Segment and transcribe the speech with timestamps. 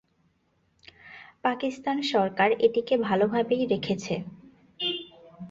[1.43, 4.15] পাকিস্তান সরকার এটিকে ভালভাবেই রেখেছে।